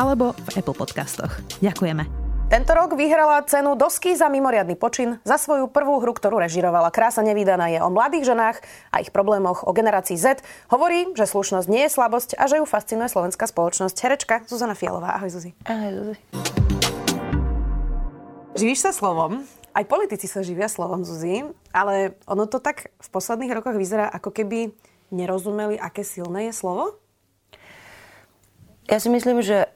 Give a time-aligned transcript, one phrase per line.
[0.00, 1.44] alebo v Apple Podcastoch.
[1.60, 2.08] Ďakujeme.
[2.48, 6.90] Tento rok vyhrala cenu Dosky za mimoriadny počin za svoju prvú hru, ktorú režirovala.
[6.90, 8.58] Krása nevydaná je o mladých ženách
[8.90, 10.42] a ich problémoch o generácii Z.
[10.72, 13.96] Hovorí, že slušnosť nie je slabosť a že ju fascinuje slovenská spoločnosť.
[14.02, 15.14] Herečka Zuzana Fialová.
[15.20, 15.54] Ahoj Zuzi.
[15.68, 16.16] Ahoj Zuzi.
[18.58, 19.46] Živíš sa slovom?
[19.70, 24.34] Aj politici sa živia slovom, Zuzi, ale ono to tak v posledných rokoch vyzerá, ako
[24.34, 24.74] keby
[25.14, 26.98] nerozumeli, aké silné je slovo?
[28.90, 29.70] Ja si myslím, že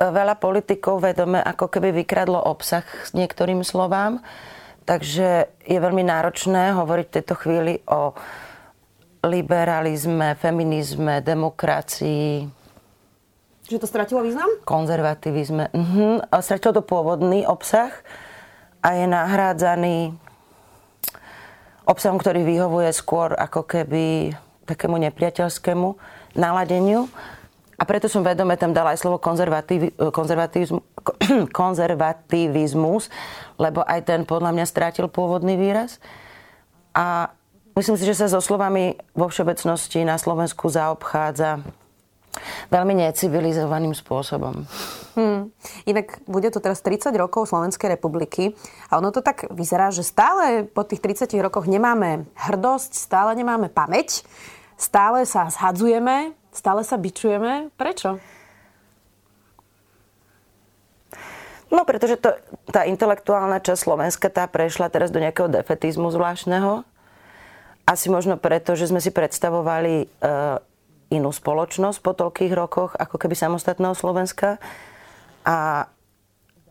[0.00, 4.24] veľa politikov vedome ako keby vykradlo obsah s niektorým slovám.
[4.88, 8.16] Takže je veľmi náročné hovoriť v tejto chvíli o
[9.20, 12.48] liberalizme, feminizme, demokracii.
[13.68, 14.48] Že to stratilo význam?
[14.64, 15.70] Konzervativizme.
[15.76, 16.32] Mhm.
[16.40, 17.92] Stratilo to pôvodný obsah
[18.80, 20.16] a je nahrádzaný
[21.84, 25.88] obsahom, ktorý vyhovuje skôr ako keby takému nepriateľskému
[26.34, 27.10] naladeniu.
[27.80, 29.88] A preto som vedome tam dala aj slovo konzervativ,
[31.60, 33.08] konzervativizmus,
[33.56, 35.96] lebo aj ten podľa mňa strátil pôvodný výraz.
[36.92, 37.32] A
[37.72, 41.64] myslím si, že sa so slovami vo všeobecnosti na Slovensku zaobchádza
[42.70, 44.68] veľmi necivilizovaným spôsobom.
[45.18, 45.50] Hmm.
[45.88, 48.54] Inak bude to teraz 30 rokov Slovenskej republiky
[48.86, 53.66] a ono to tak vyzerá, že stále po tých 30 rokoch nemáme hrdosť, stále nemáme
[53.66, 54.22] pamäť,
[54.78, 57.70] stále sa zhadzujeme, Stále sa bičujeme.
[57.78, 58.18] Prečo?
[61.70, 62.34] No, pretože to,
[62.74, 66.82] tá intelektuálna časť Slovenska tá prešla teraz do nejakého defetizmu zvláštneho.
[67.86, 70.06] Asi možno preto, že sme si predstavovali e,
[71.14, 74.58] inú spoločnosť po toľkých rokoch, ako keby samostatného Slovenska.
[75.46, 75.86] A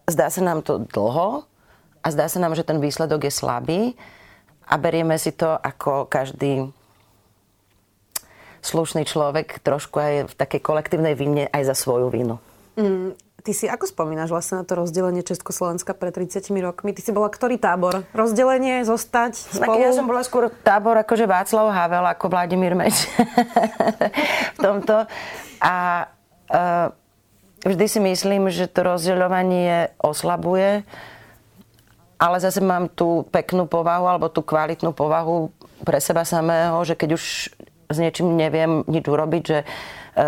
[0.04, 1.48] zdá sa nám to dlho
[2.04, 3.82] a zdá sa nám, že ten výsledok je slabý
[4.68, 6.76] a berieme si to ako každý
[8.62, 12.40] slušný človek trošku aj v takej kolektívnej vine aj za svoju vinu.
[12.80, 16.92] Mm, ty si ako spomínaš vlastne na to rozdelenie Československa pred 30 rokmi?
[16.96, 18.04] Ty si bola ktorý tábor?
[18.12, 19.80] Rozdelenie, zostať spolu?
[19.80, 23.08] Tak ja som bola skôr tábor akože Václav Havel ako Vladimír Meč
[24.56, 25.08] v tomto.
[25.60, 26.08] A
[26.52, 26.88] uh,
[27.64, 30.84] vždy si myslím, že to rozdeľovanie oslabuje,
[32.20, 35.52] ale zase mám tú peknú povahu alebo tú kvalitnú povahu
[35.88, 37.24] pre seba samého, že keď už
[37.90, 39.68] s niečím neviem nič urobiť, že e,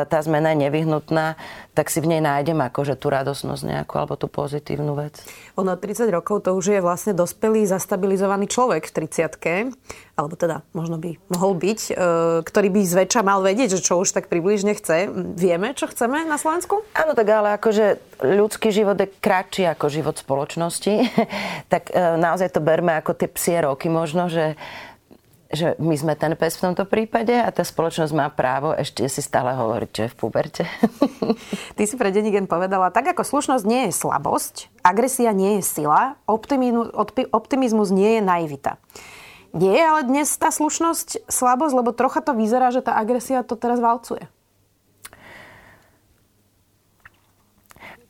[0.09, 1.37] tá zmena je nevyhnutná,
[1.77, 5.21] tak si v nej nájdem akože tú radosnosť nejakú alebo tú pozitívnu vec.
[5.61, 9.77] Ono 30 rokov to už je vlastne dospelý, zastabilizovaný človek v 30
[10.17, 11.93] alebo teda možno by mohol byť, e,
[12.41, 15.13] ktorý by zväčša mal vedieť, že čo už tak približne chce.
[15.37, 16.81] Vieme, čo chceme na Slovensku?
[16.97, 20.93] Áno, tak ale akože ľudský život je kratší ako život spoločnosti,
[21.73, 24.57] tak e, naozaj to berme ako tie psie roky možno, že
[25.51, 29.19] že my sme ten pes v tomto prípade a tá spoločnosť má právo ešte si
[29.19, 30.63] stále hovoriť, čo je v puberte.
[31.77, 36.19] Ty si pre Denigen povedala, tak ako slušnosť nie je slabosť, agresia nie je sila,
[36.25, 38.79] optimizmus, nie je naivita.
[39.51, 43.59] Nie je ale dnes tá slušnosť slabosť, lebo trocha to vyzerá, že tá agresia to
[43.59, 44.31] teraz valcuje.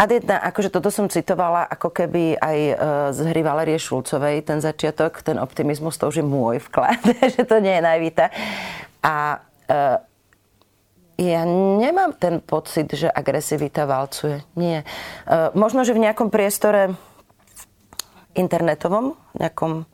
[0.10, 2.74] Jedna, akože toto som citovala ako keby aj e,
[3.14, 6.98] z hry Valerie Šulcovej, ten začiatok, ten optimizmus, to už je môj vklad,
[7.38, 8.26] že to nie je najvíta.
[9.06, 9.78] A e,
[11.22, 11.42] ja
[11.78, 14.42] nemám ten pocit, že agresivita valcuje.
[14.58, 14.82] Nie.
[14.82, 16.98] E, možno, že v nejakom priestore
[18.34, 19.86] internetovom, nejakom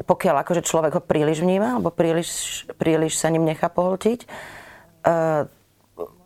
[0.00, 4.24] pokiaľ akože človek ho príliš vníma, alebo príliš, príliš sa ním nechá pohltiť,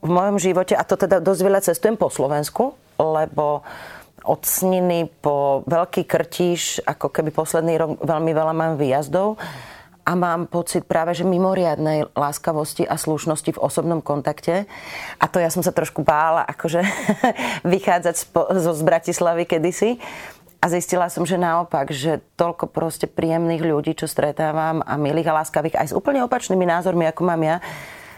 [0.05, 3.65] v mojom živote, a to teda dosť veľa cestujem po Slovensku, lebo
[4.25, 9.37] od Sniny po Veľký Krtíš, ako keby posledný rok veľmi veľa mám výjazdov
[10.05, 14.69] a mám pocit práve, že mimoriadnej láskavosti a slušnosti v osobnom kontakte.
[15.17, 16.85] A to ja som sa trošku bála, akože
[17.73, 18.17] vychádzať
[18.61, 19.97] zo z Bratislavy kedysi.
[20.65, 25.45] A zistila som, že naopak, že toľko proste príjemných ľudí, čo stretávam a milých a
[25.45, 27.57] láskavých, aj s úplne opačnými názormi, ako mám ja,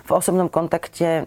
[0.07, 1.27] v osobnom kontakte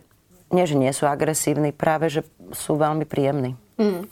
[0.50, 2.22] nie, že nie sú agresívni, práve, že
[2.54, 3.54] sú veľmi príjemní.
[3.80, 4.12] Mm.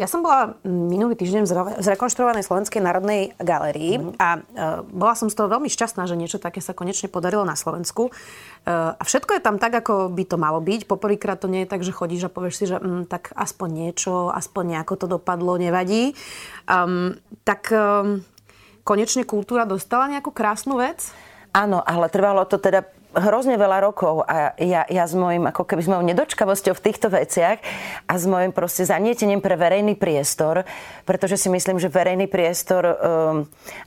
[0.00, 4.16] Ja som bola minulý týždeň v zrekonštruovanej Slovenskej národnej galérii mm.
[4.16, 4.40] a
[4.88, 8.08] bola som z toho veľmi šťastná, že niečo také sa konečne podarilo na Slovensku.
[8.64, 10.88] A všetko je tam tak, ako by to malo byť.
[10.88, 14.32] Poprvýkrát to nie je tak, že chodíš a povieš si, že mm, tak aspoň niečo,
[14.32, 16.16] aspoň nejako to dopadlo, nevadí.
[16.64, 18.24] Um, tak um,
[18.80, 21.12] konečne kultúra dostala nejakú krásnu vec?
[21.52, 25.80] Áno, ale trvalo to teda hrozne veľa rokov a ja, ja s mojim, ako keby
[25.84, 27.58] s mojou nedočkavosťou v týchto veciach
[28.08, 30.66] a s mojim proste zanietením pre verejný priestor,
[31.06, 32.94] pretože si myslím, že verejný priestor um,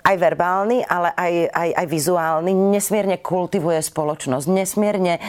[0.07, 5.19] aj verbálny, ale aj, aj, aj vizuálny nesmierne kultivuje spoločnosť, nesmierne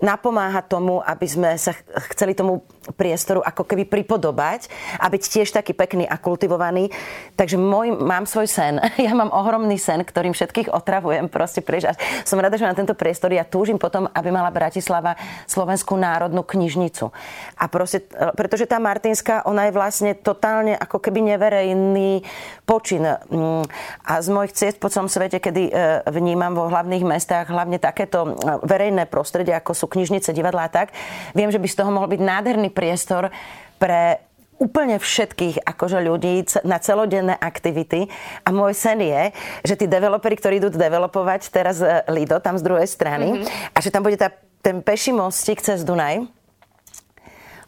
[0.00, 1.76] napomáha tomu, aby sme sa
[2.12, 2.64] chceli tomu
[2.96, 6.90] priestoru ako keby pripodobať a byť tiež taký pekný a kultivovaný.
[7.36, 8.80] Takže môj, mám svoj sen.
[9.10, 11.26] Ja mám ohromný sen, ktorým všetkých otravujem.
[11.32, 11.96] Proste priež.
[12.22, 13.32] Som rada, že mám tento priestor.
[13.32, 15.18] Ja túžim potom, aby mala Bratislava
[15.50, 17.10] Slovenskú národnú knižnicu.
[17.58, 18.06] A proste,
[18.38, 22.22] pretože tá Martinská, ona je vlastne totálne ako keby neverejný
[22.68, 23.02] počin.
[23.02, 23.66] Mm,
[24.06, 25.72] a z mojich ciest po celom svete, kedy e,
[26.06, 30.94] vnímam vo hlavných mestách hlavne takéto e, verejné prostredie, ako sú knižnice, divadlá a tak,
[31.34, 33.34] viem, že by z toho mohol byť nádherný priestor
[33.82, 34.22] pre
[34.60, 38.12] úplne všetkých akože ľudí na celodenné aktivity.
[38.44, 39.32] A môj sen je,
[39.64, 43.72] že tí developeri, ktorí idú developovať teraz e, Lido tam z druhej strany mm-hmm.
[43.72, 44.28] a že tam bude tá,
[44.60, 46.28] ten peší mostík cez Dunaj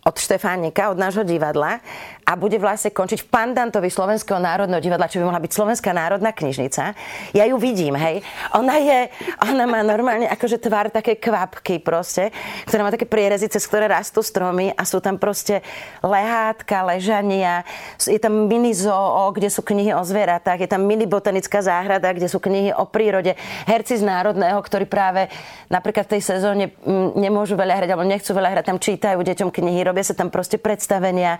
[0.02, 1.78] od Štefánika, od nášho divadla
[2.32, 6.32] a bude vlastne končiť v pandantovi Slovenského národného divadla, čo by mohla byť Slovenská národná
[6.32, 6.96] knižnica.
[7.36, 8.24] Ja ju vidím, hej.
[8.56, 9.12] Ona je,
[9.44, 12.32] ona má normálne akože tvár také kvapky proste,
[12.64, 15.60] ktorá má také prierezy, cez ktoré rastú stromy a sú tam proste
[16.00, 17.68] lehátka, ležania,
[18.00, 22.32] je tam mini zoo, kde sú knihy o zvieratách, je tam mini botanická záhrada, kde
[22.32, 23.36] sú knihy o prírode,
[23.68, 25.28] herci z národného, ktorí práve
[25.68, 29.52] napríklad v tej sezóne mm, nemôžu veľa hrať, alebo nechcú veľa hrať, tam čítajú deťom
[29.52, 31.36] knihy, robia sa tam proste predstavenia,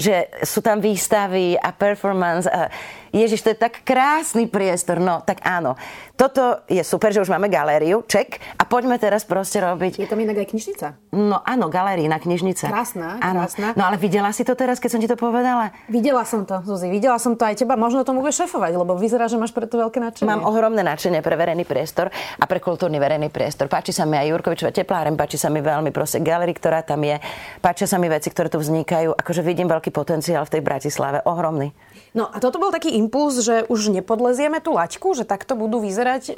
[0.00, 2.46] že sú tam výstavy a performance.
[2.46, 2.70] A
[3.10, 5.02] Ježiš, to je tak krásny priestor.
[5.02, 5.74] No, tak áno.
[6.14, 8.38] Toto je super, že už máme galériu, ček.
[8.60, 9.98] A poďme teraz proste robiť...
[9.98, 10.86] Je tam inak aj knižnica.
[11.16, 12.68] No áno, galérijná knižnica.
[12.68, 13.48] Krásna, áno.
[13.48, 13.72] krásna.
[13.72, 15.72] No ale videla si to teraz, keď som ti to povedala?
[15.88, 16.92] Videla som to, Zuzi.
[16.92, 17.74] Videla som to aj teba.
[17.74, 20.28] Možno tomu budeš šefovať, lebo vyzerá, že máš pre to veľké nadšenie.
[20.28, 23.72] Mám ohromné nadšenie pre verejný priestor a pre kultúrny verejný priestor.
[23.72, 27.16] Páči sa mi aj Jurkovičova teplárem, páči sa mi veľmi proste galerii, ktorá tam je.
[27.64, 29.16] Páčia sa mi veci, ktoré tu vznikajú.
[29.16, 31.24] Akože vidím veľký potenciál v tej Bratislave.
[31.24, 31.72] Ohromný.
[32.12, 36.22] No a toto bol taký impuls, že už nepodlezieme tú laťku, že takto budú vyzerať
[36.28, 36.32] e,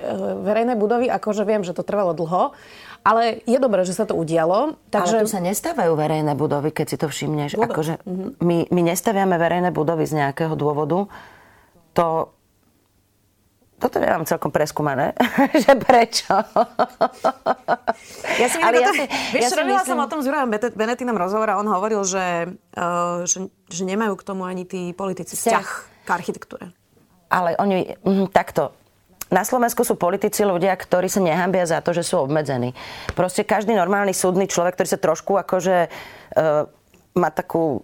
[0.46, 2.54] verejné budovy, akože viem, že to trvalo dlho,
[3.02, 4.78] ale je dobré, že sa to udialo.
[4.94, 5.18] Takže...
[5.18, 7.58] Ale tu sa nestávajú verejné budovy, keď si to všimneš.
[7.58, 8.38] Akože mhm.
[8.38, 11.10] my, my nestaviame verejné budovy z nejakého dôvodu.
[11.98, 12.30] To,
[13.82, 15.18] toto nemám celkom preskúmané,
[15.66, 16.30] že prečo.
[18.38, 19.04] Ja si Ale ja si,
[19.34, 19.82] vieš, ja si myslím...
[19.82, 24.14] som o tom s Jurajom Benetínom rozhovor a on hovoril, že, uh, že, že nemajú
[24.14, 26.70] k tomu ani tí politici vzťah k architektúre.
[27.32, 28.76] Ale oni, mm, takto,
[29.32, 32.76] na Slovensku sú politici ľudia, ktorí sa nehambia za to, že sú obmedzení.
[33.16, 36.68] Proste každý normálny súdny človek, ktorý sa trošku akože uh,
[37.16, 37.80] má takú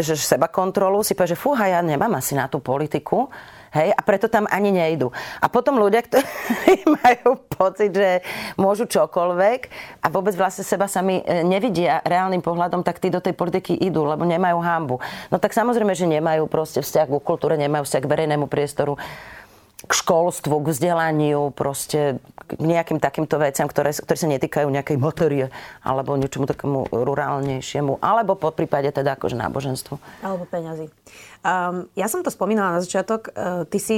[0.00, 3.28] že seba kontrolu, si povie, že fúha, ja nemám asi na tú politiku
[3.70, 3.94] Hej?
[3.94, 5.14] A preto tam ani nejdu.
[5.38, 8.22] A potom ľudia, ktorí majú pocit, že
[8.58, 9.60] môžu čokoľvek
[10.02, 14.06] a vôbec vlastne seba sami e, nevidia reálnym pohľadom, tak tí do tej politiky idú,
[14.06, 14.96] lebo nemajú hambu.
[15.30, 18.98] No tak samozrejme, že nemajú proste vzťah k kultúre, nemajú vzťah k verejnému priestoru
[19.80, 25.46] k školstvu, k vzdelaniu, proste k nejakým takýmto veciam, ktoré, ktoré sa netýkajú nejakej motorie
[25.80, 29.94] alebo niečomu takému rurálnejšiemu, alebo po prípade teda akože náboženstvu.
[30.20, 30.92] Alebo peňazí.
[31.40, 33.32] Um, ja som to spomínala na začiatok.
[33.32, 33.96] Uh, ty si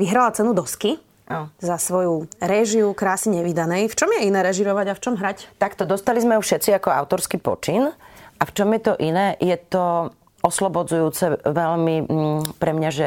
[0.00, 0.96] vyhrala cenu dosky
[1.28, 1.52] oh.
[1.60, 3.92] za svoju réžiu krásy nevydanej.
[3.92, 5.60] V čom je iné režirovať a v čom hrať?
[5.60, 7.92] Takto dostali sme ju všetci ako autorský počin.
[8.36, 9.36] A v čom je to iné?
[9.40, 10.12] Je to
[10.44, 13.06] oslobodzujúce veľmi mm, pre mňa, že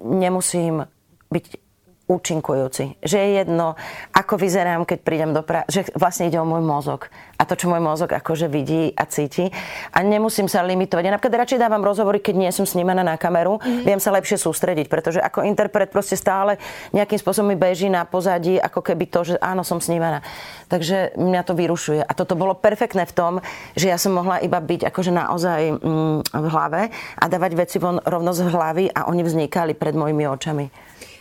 [0.00, 0.86] nemusím
[1.30, 1.65] byť
[2.06, 3.02] účinkujúci.
[3.02, 3.74] Že je jedno,
[4.14, 7.68] ako vyzerám, keď prídem do práce, že vlastne ide o môj mozog a to, čo
[7.68, 9.52] môj mozog akože vidí a cíti.
[9.92, 11.02] A nemusím sa limitovať.
[11.04, 13.84] Ja napríklad radšej dávam rozhovory, keď nie som snímaná na kameru, mm.
[13.84, 16.56] viem sa lepšie sústrediť, pretože ako interpret proste stále
[16.96, 20.24] nejakým spôsobom mi beží na pozadí, ako keby to, že áno, som snímaná.
[20.72, 22.00] Takže mňa to vyrušuje.
[22.00, 23.32] A toto bolo perfektné v tom,
[23.76, 26.82] že ja som mohla iba byť akože naozaj mm, v hlave
[27.20, 30.66] a dávať veci von rovno z hlavy a oni vznikali pred mojimi očami.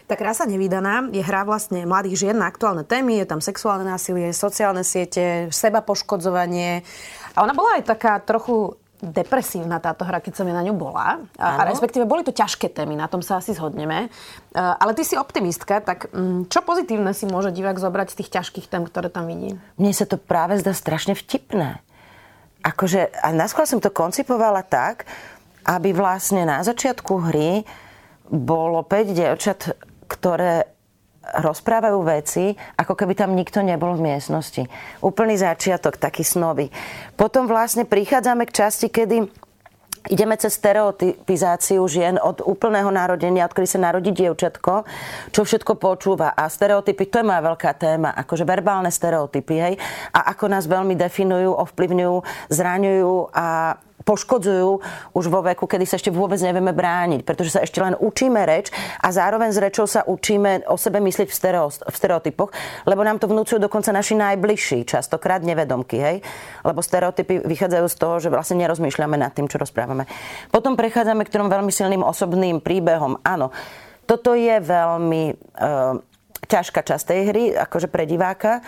[0.06, 4.30] Tá krása nevydaná je hra vlastne mladých žien na aktuálne témy, je tam sexuálne násilie,
[4.38, 6.86] sociálne siete, seba poškodzovanie.
[7.34, 11.20] A ona bola aj taká trochu depresívna táto hra, keď som ja na ňu bola.
[11.36, 14.08] A, a respektíve boli to ťažké témy, na tom sa asi zhodneme.
[14.56, 18.68] Ale ty si optimistka, tak mm, čo pozitívne si môže divák zobrať z tých ťažkých
[18.72, 19.58] tém, ktoré tam vidí?
[19.78, 21.84] Mne sa to práve zdá strašne vtipné.
[22.64, 25.06] akože, a naskôr som to koncipovala tak,
[25.66, 27.66] aby vlastne na začiatku hry
[28.30, 29.60] bolo 5 dievčat,
[30.08, 30.70] ktoré
[31.26, 34.70] rozprávajú veci, ako keby tam nikto nebol v miestnosti.
[35.02, 36.70] Úplný začiatok, taký snový.
[37.18, 39.26] Potom vlastne prichádzame k časti, kedy
[40.06, 44.86] ideme cez stereotypizáciu žien od úplného narodenia, odkedy sa narodí dievčatko,
[45.34, 46.38] čo všetko počúva.
[46.38, 49.74] A stereotypy, to je moja veľká téma, akože verbálne stereotypy, hej,
[50.14, 52.16] a ako nás veľmi definujú, ovplyvňujú,
[52.54, 54.70] zraňujú a poškodzujú
[55.18, 58.70] už vo veku, kedy sa ešte vôbec nevieme brániť, pretože sa ešte len učíme reč
[59.02, 62.54] a zároveň s rečou sa učíme o sebe myslieť v, stereo, v stereotypoch,
[62.86, 66.18] lebo nám to vnúcujú dokonca naši najbližší, častokrát nevedomky, hej?
[66.62, 70.06] Lebo stereotypy vychádzajú z toho, že vlastne nerozmýšľame nad tým, čo rozprávame.
[70.54, 73.18] Potom prechádzame k trom veľmi silným osobným príbehom.
[73.26, 73.50] Áno,
[74.06, 75.36] toto je veľmi e,
[76.46, 78.62] ťažká časť tej hry, akože pre diváka,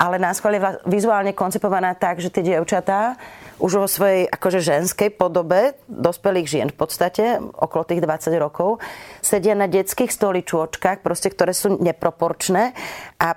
[0.00, 3.14] ale nás je vizuálne koncipovaná tak, že tie dievčatá
[3.60, 8.80] už vo svojej akože ženskej podobe, dospelých žien v podstate, okolo tých 20 rokov,
[9.20, 12.72] sedia na detských stoličôčkach, proste, ktoré sú neproporčné
[13.20, 13.36] a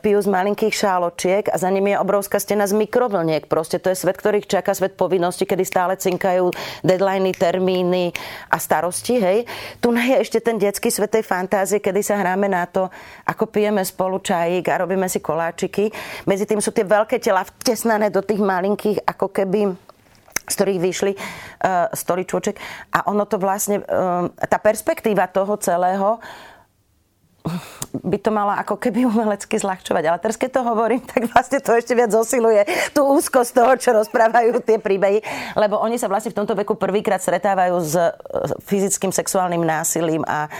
[0.00, 3.50] pijú z malinkých šáločiek a za nimi je obrovská stena z mikrovlniek.
[3.50, 6.54] Proste to je svet, ktorých čaká svet povinnosti, kedy stále cinkajú
[6.86, 8.14] deadliny, termíny
[8.50, 9.18] a starosti.
[9.18, 9.38] Hej.
[9.82, 12.86] Tu je ešte ten detský svet tej fantázie, kedy sa hráme na to,
[13.26, 15.90] ako pijeme spolu čajík a robíme si koláčiky.
[16.30, 19.74] Medzi tým sú tie veľké tela vtesnané do tých malinkých, ako keby
[20.46, 22.54] z ktorých vyšli uh, stoličôček.
[22.94, 26.22] A ono to vlastne, uh, tá perspektíva toho celého
[28.02, 30.04] by to mala ako keby umelecky zľahčovať.
[30.06, 33.90] Ale teraz, keď to hovorím, tak vlastne to ešte viac zosiluje tú úzkosť toho, čo
[33.96, 35.22] rozprávajú tie príbehy,
[35.56, 37.94] lebo oni sa vlastne v tomto veku prvýkrát stretávajú s
[38.66, 40.50] fyzickým sexuálnym násilím a e,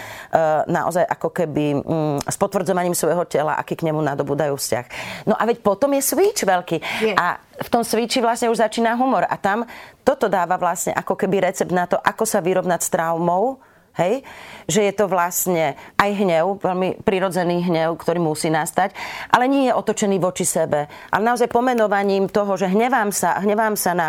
[0.70, 4.84] naozaj ako keby mm, s potvrdzovaním svojho tela, aký k nemu nadobúdajú vzťah.
[5.28, 6.78] No a veď potom je switch veľký.
[7.02, 7.14] Je.
[7.16, 9.24] A v tom switchi vlastne už začína humor.
[9.24, 9.64] A tam
[10.04, 13.58] toto dáva vlastne ako keby recept na to, ako sa vyrovnať s traumou,
[13.96, 14.22] Hej?
[14.68, 18.92] Že je to vlastne aj hnev, veľmi prirodzený hnev, ktorý musí nastať,
[19.32, 20.86] ale nie je otočený voči sebe.
[21.10, 24.08] Ale naozaj pomenovaním toho, že hnevám sa, hnevám sa na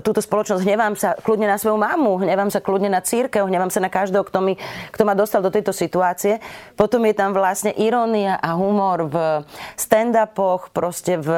[0.00, 3.82] túto spoločnosť, hnevám sa kľudne na svoju mamu, hnevám sa kľudne na církev, hnevám sa
[3.82, 4.54] na každého, kto, mi,
[4.94, 6.38] kto ma dostal do tejto situácie.
[6.78, 9.16] Potom je tam vlastne irónia a humor v
[9.74, 11.28] stand-upoch, proste v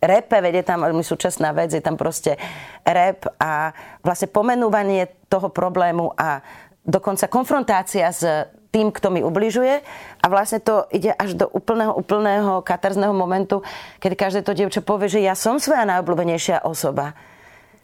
[0.00, 2.40] repe, vedie tam veľmi súčasná vec, je tam proste
[2.86, 6.40] rap a vlastne pomenúvanie toho problému a
[6.88, 8.24] dokonca konfrontácia s
[8.72, 9.80] tým, kto mi ubližuje
[10.20, 13.60] a vlastne to ide až do úplného, úplného katarzného momentu,
[14.00, 17.16] kedy každé to dievča povie, že ja som svoja najobľúbenejšia osoba.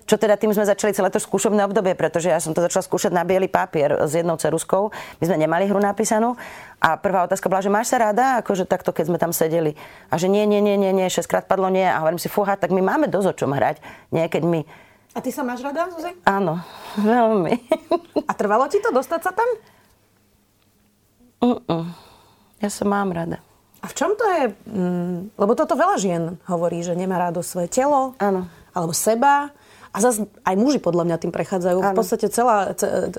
[0.04, 3.08] Čo teda tým sme začali celé to skúšobné obdobie, pretože ja som to začala skúšať
[3.16, 4.92] na biely papier s jednou ceruskou.
[5.16, 6.37] My sme nemali hru napísanú
[6.76, 9.73] a prvá otázka bola, že máš sa rada, akože takto, keď sme tam sedeli.
[10.12, 11.88] A že nie, nie, nie, nie, nie, šestkrát padlo nie.
[11.88, 13.80] A hovorím si, fúha, tak my máme dosť o čom hrať.
[14.12, 14.61] Nie, keď my
[15.14, 16.11] a ty sa máš rada, Zuzi?
[16.26, 16.59] Áno,
[16.99, 17.54] veľmi.
[18.26, 19.49] A trvalo ti to dostať sa tam?
[21.44, 21.87] Uh-uh.
[22.59, 23.38] Ja sa mám rada.
[23.85, 24.42] A v čom to je?
[24.64, 28.16] Mm, lebo toto veľa žien hovorí, že nemá rádo svoje telo.
[28.16, 28.49] Áno.
[28.73, 29.52] Alebo seba.
[29.94, 31.78] A zase aj muži podľa mňa tým prechádzajú.
[31.85, 31.92] Ano.
[31.92, 32.73] V podstate celá,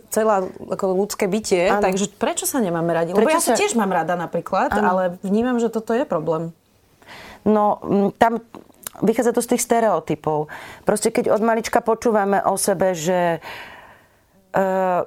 [0.10, 1.70] celá ako ľudské bytie.
[1.70, 1.86] Ano.
[1.86, 3.14] Takže prečo sa nemáme radi?
[3.14, 4.84] Lebo prečo ja sa tiež mám rada napríklad, ano.
[4.84, 6.50] ale vnímam, že toto je problém.
[7.46, 7.78] No,
[8.18, 8.42] tam
[9.04, 10.48] vychádza to z tých stereotypov.
[10.88, 13.44] Proste keď od malička počúvame o sebe, že
[14.56, 15.04] uh,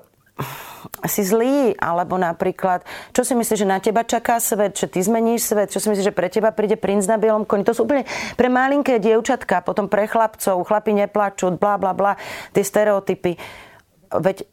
[1.02, 5.50] si zlý, alebo napríklad, čo si myslíš, že na teba čaká svet, že ty zmeníš
[5.50, 7.66] svet, čo si myslíš, že pre teba príde princ na bielom koni.
[7.66, 8.06] To sú úplne
[8.38, 12.14] pre malinké dievčatka, potom pre chlapcov, chlapi neplačú, bla bla bla,
[12.54, 13.34] tie stereotypy.
[14.14, 14.46] Veď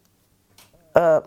[0.98, 1.22] uh,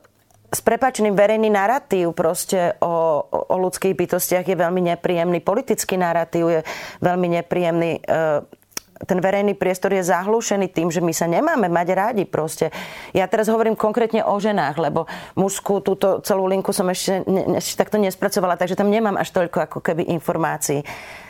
[0.49, 5.45] s prepačným verejný narratív proste o, o, ľudských bytostiach je veľmi nepríjemný.
[5.45, 6.61] Politický narratív je
[7.05, 8.01] veľmi nepríjemný.
[8.01, 8.61] E,
[9.05, 12.73] ten verejný priestor je zahlušený tým, že my sa nemáme mať rádi proste.
[13.15, 15.07] Ja teraz hovorím konkrétne o ženách, lebo
[15.39, 19.69] mužskú túto celú linku som ešte, ne, ešte takto nespracovala, takže tam nemám až toľko
[19.69, 20.83] ako keby informácií.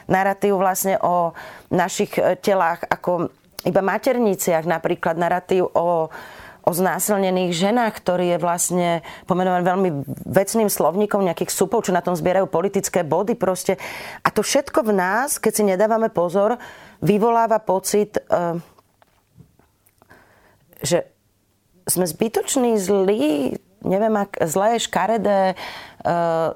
[0.08, 1.34] Narratív vlastne o
[1.74, 3.34] našich e, telách ako
[3.66, 6.06] iba materniciach, napríklad narratív o
[6.68, 8.88] o znásilnených ženách, ktorý je vlastne
[9.24, 9.90] pomenovaný veľmi
[10.28, 13.80] vecným slovníkom nejakých supov, čo na tom zbierajú politické body proste.
[14.20, 16.60] A to všetko v nás, keď si nedávame pozor,
[17.00, 18.60] vyvoláva pocit, eh,
[20.84, 21.08] že
[21.88, 26.48] sme zbytoční, zlí, neviem, ak zlé, škaredé, eh,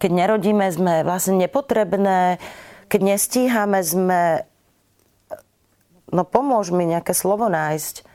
[0.00, 2.40] keď nerodíme, sme vlastne nepotrebné,
[2.88, 4.48] keď nestíhame, sme...
[6.08, 8.13] No pomôž mi nejaké slovo nájsť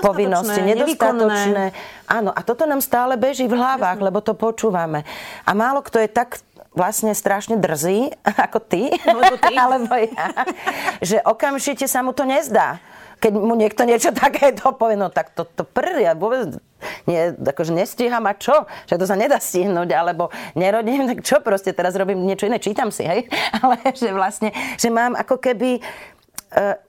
[0.00, 1.76] povinnosti, nedostatočné.
[2.08, 4.06] Áno, a toto nám stále beží v hlavách, Jasne.
[4.08, 5.04] lebo to počúvame.
[5.44, 6.40] A málo kto je tak
[6.72, 8.14] vlastne strašne drzý,
[8.46, 9.54] ako ty, alebo, ty.
[9.64, 10.26] alebo ja,
[11.04, 12.80] že okamžite sa mu to nezdá.
[13.20, 16.56] keď mu niekto niečo takéto povie, no tak to, to prr, ja vôbec
[17.04, 18.64] nie, akože nestíham a čo?
[18.88, 22.88] Že to sa nedá stihnúť, alebo nerodím, tak čo proste teraz robím niečo iné, čítam
[22.88, 23.28] si, hej?
[23.60, 24.48] Ale že vlastne,
[24.80, 25.84] že mám ako keby...
[26.50, 26.80] Uh,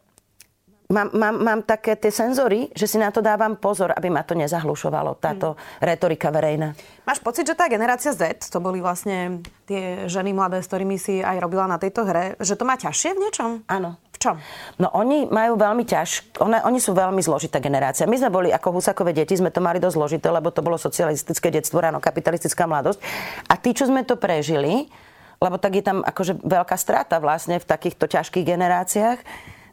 [0.91, 4.35] mám, mám, mám také tie senzory, že si na to dávam pozor, aby ma to
[4.35, 5.59] nezahlušovalo, táto hmm.
[5.81, 6.75] retorika verejná.
[7.07, 11.23] Máš pocit, že tá generácia Z, to boli vlastne tie ženy mladé, s ktorými si
[11.23, 13.51] aj robila na tejto hre, že to má ťažšie v niečom?
[13.71, 13.97] Áno.
[14.11, 14.35] V čom?
[14.77, 18.05] No oni majú veľmi ťažké, oni sú veľmi zložitá generácia.
[18.05, 21.49] My sme boli ako husakové deti, sme to mali dosť zložité, lebo to bolo socialistické
[21.49, 23.01] detstvo, ráno kapitalistická mladosť.
[23.49, 24.85] A tí, čo sme to prežili,
[25.41, 29.19] lebo tak je tam akože veľká strata vlastne v takýchto ťažkých generáciách,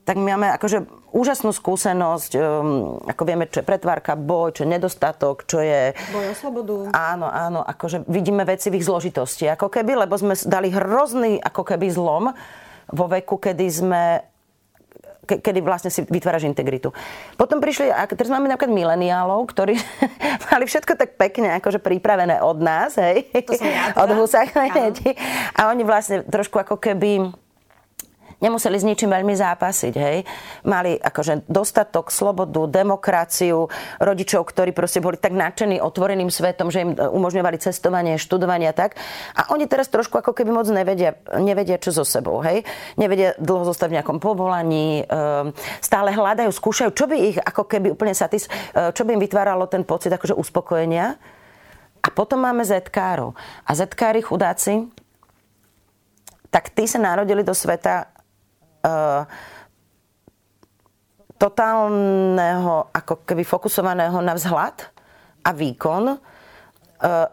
[0.08, 4.72] tak my máme akože úžasnú skúsenosť, um, ako vieme, čo je pretvárka, boj, čo je
[4.72, 5.92] nedostatok, čo je...
[6.08, 6.74] Boj o slobodu.
[6.96, 11.60] Áno, áno, akože vidíme veci v ich zložitosti, ako keby, lebo sme dali hrozný ako
[11.60, 12.32] keby zlom
[12.88, 14.24] vo veku, kedy sme
[15.28, 16.88] ke, kedy vlastne si vytváraš integritu.
[17.36, 19.76] Potom prišli, a teraz máme napríklad mileniálov, ktorí
[20.48, 24.00] mali všetko tak pekne akože pripravené od nás, hej, to som ja, teda.
[24.08, 24.48] od husách,
[25.58, 27.28] a oni vlastne trošku ako keby
[28.38, 30.22] nemuseli s ničím veľmi zápasiť, hej.
[30.66, 33.66] Mali akože dostatok, slobodu, demokraciu,
[33.98, 38.94] rodičov, ktorí proste boli tak nadšení otvoreným svetom, že im umožňovali cestovanie, študovanie a tak.
[39.34, 42.62] A oni teraz trošku ako keby moc nevedia, nevedia čo so sebou, hej.
[42.94, 45.50] Nevedia dlho zostať v nejakom povolaní, ehm,
[45.82, 49.66] stále hľadajú, skúšajú, čo by ich ako keby úplne satis, e, čo by im vytváralo
[49.66, 51.18] ten pocit akože uspokojenia.
[51.98, 53.34] A potom máme zetkárov.
[53.66, 54.86] A zetkári chudáci,
[56.48, 58.08] tak tí sa narodili do sveta
[61.38, 64.90] totálneho, ako keby fokusovaného na vzhľad
[65.46, 66.18] a výkon, uh,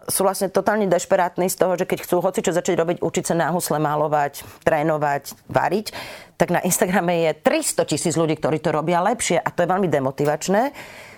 [0.06, 3.36] sú vlastne totálne dešperátni z toho, že keď chcú hoci čo začať robiť, učiť sa
[3.36, 5.90] na husle malovať, trénovať, variť,
[6.38, 9.90] tak na Instagrame je 300 tisíc ľudí, ktorí to robia lepšie a to je veľmi
[9.90, 10.70] demotivačné.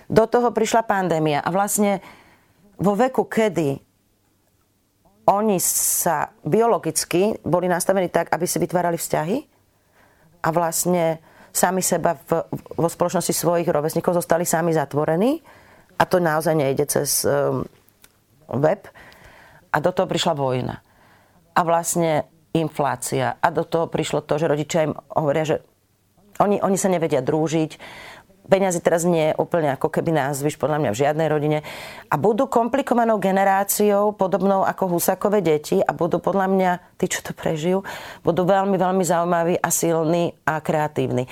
[0.08, 2.00] Do toho prišla pandémia a vlastne
[2.80, 3.84] vo veku, kedy
[5.28, 9.57] oni sa biologicky boli nastavení tak, aby si vytvárali vzťahy,
[10.44, 11.22] a vlastne
[11.54, 12.46] sami seba v,
[12.78, 15.42] vo spoločnosti svojich rovesníkov zostali sami zatvorení
[15.98, 17.66] a to naozaj nejde cez um,
[18.62, 18.86] web.
[19.74, 20.76] A do toho prišla vojna.
[21.58, 23.38] A vlastne inflácia.
[23.42, 25.58] A do toho prišlo to, že rodičia im hovoria, že
[26.38, 27.72] oni, oni sa nevedia drúžiť,
[28.48, 31.58] Peňazí teraz nie je úplne ako keby názvyš podľa mňa v žiadnej rodine.
[32.08, 37.36] A budú komplikovanou generáciou, podobnou ako Husakové deti a budú podľa mňa, tí, čo to
[37.36, 37.84] prežijú,
[38.24, 41.28] budú veľmi, veľmi zaujímaví a silní a kreatívni.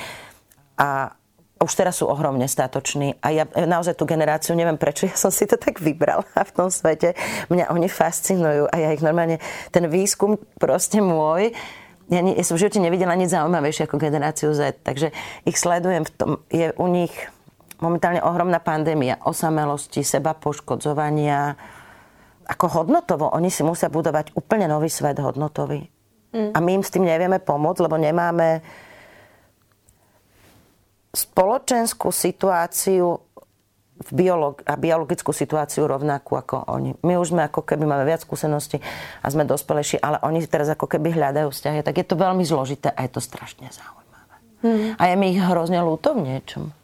[0.75, 1.15] A
[1.55, 3.15] už teraz sú ohromne statoční.
[3.23, 6.67] A ja naozaj tú generáciu, neviem prečo, ja som si to tak vybrala v tom
[6.67, 7.15] svete.
[7.47, 9.39] Mňa oni fascinujú a ja ich normálne,
[9.71, 11.55] ten výskum proste môj,
[12.09, 15.09] ja, ja som v živote nevidela nič zaujímavejšie ako generáciu Z, takže
[15.45, 17.13] ich sledujem v tom, je u nich
[17.81, 21.57] momentálne ohromná pandémia osamelosti, seba poškodzovania,
[22.45, 23.33] ako hodnotovo.
[23.33, 25.89] Oni si musia budovať úplne nový svet hodnotový.
[26.31, 26.51] Mm.
[26.53, 28.61] A my im s tým nevieme pomôcť, lebo nemáme
[31.15, 33.23] spoločenskú situáciu
[33.95, 36.99] v biolog- a biologickú situáciu rovnakú ako oni.
[36.99, 38.83] My už sme ako keby máme viac skúseností
[39.23, 41.79] a sme dospelejší, ale oni teraz ako keby hľadajú vzťahy.
[41.79, 44.35] Tak je to veľmi zložité a je to strašne zaujímavé.
[44.67, 44.99] Hmm.
[44.99, 46.75] A je mi ich hrozne ľúto v niečom.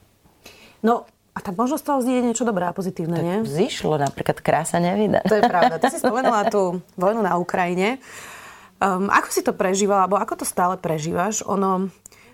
[0.82, 3.38] No, a tak možno z toho znieť niečo dobré a pozitívne, tak nie?
[3.44, 5.24] Zišlo, napríklad krása nevydaná.
[5.28, 5.80] To je pravda.
[5.80, 8.00] Ty si spomenula tú vojnu na Ukrajine.
[8.82, 11.44] Um, ako si to prežívala, alebo ako to stále prežívaš?
[11.48, 11.92] Ono,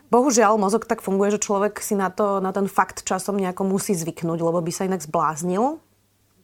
[0.08, 3.92] Bohužiaľ, mozog tak funguje, že človek si na, to, na ten fakt časom nejako musí
[3.92, 5.84] zvyknúť, lebo by sa inak zbláznil.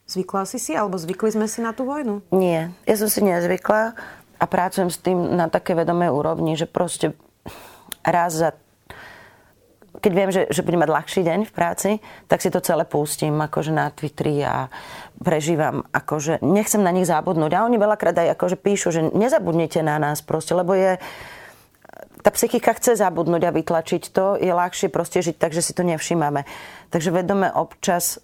[0.04, 2.20] Zvykla si si, alebo zvykli sme si na tú vojnu?
[2.28, 3.96] Nie, ja som si nezvykla
[4.36, 7.16] a pracujem s tým na také vedomé úrovni, že proste
[8.04, 8.52] raz za
[9.94, 11.90] keď viem, že, že budem mať ľahší deň v práci,
[12.28, 14.68] tak si to celé pustím akože na Twitteri a
[15.16, 17.52] prežívam, akože nechcem na nich zabudnúť.
[17.56, 21.00] A oni veľakrát aj akože píšu, že nezabudnite na nás proste, lebo je,
[22.24, 25.84] tá psychika chce zabudnúť a vytlačiť to, je ľahšie proste žiť tak, že si to
[25.84, 26.48] nevšímame.
[26.88, 28.16] Takže vedome občas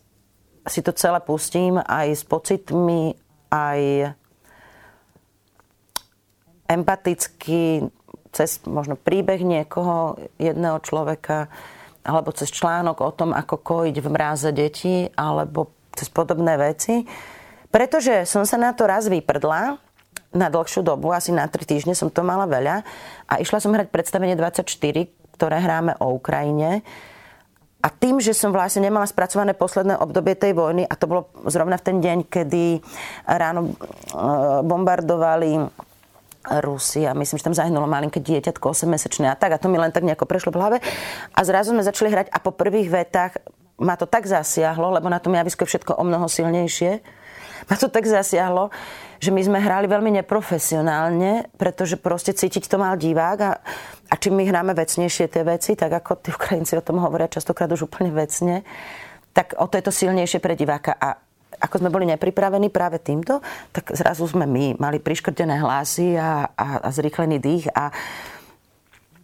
[0.65, 3.13] si to celé pustím aj s pocitmi,
[3.53, 4.13] aj
[6.65, 7.93] empaticky,
[8.33, 11.53] cez možno príbeh niekoho, jedného človeka,
[12.01, 17.05] alebo cez článok o tom, ako kojiť v mráze deti, alebo cez podobné veci.
[17.69, 19.90] Pretože som sa na to raz vyprdla,
[20.31, 22.87] na dlhšiu dobu, asi na 3 týždne som to mala veľa.
[23.27, 24.63] A išla som hrať predstavenie 24,
[25.35, 26.87] ktoré hráme o Ukrajine.
[27.81, 31.81] A tým, že som vlastne nemala spracované posledné obdobie tej vojny, a to bolo zrovna
[31.81, 32.85] v ten deň, kedy
[33.25, 33.75] ráno e,
[34.69, 35.65] bombardovali
[36.61, 39.93] Rusi a myslím, že tam zahynulo malinké dieťatko 8-mesečné a tak a to mi len
[39.93, 40.77] tak nejako prešlo v hlave.
[41.37, 43.41] A zrazu sme začali hrať a po prvých vetách
[43.81, 47.01] ma to tak zasiahlo, lebo na tom javisku je všetko o mnoho silnejšie,
[47.71, 48.75] ma to tak zasiahlo,
[49.23, 53.53] že my sme hrali veľmi neprofesionálne, pretože proste cítiť to mal divák a,
[54.11, 57.71] a čím my hráme vecnejšie tie veci, tak ako tí Ukrajinci o tom hovoria častokrát
[57.71, 58.67] už úplne vecne,
[59.31, 60.99] tak o to je to silnejšie pre diváka.
[60.99, 61.15] A
[61.61, 66.83] ako sme boli nepripravení práve týmto, tak zrazu sme my mali priškrtené hlasy a, a,
[66.83, 67.93] a zrýchlený dých a